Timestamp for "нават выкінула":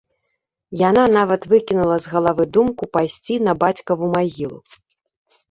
1.17-1.97